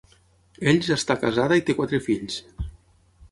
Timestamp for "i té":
1.61-1.77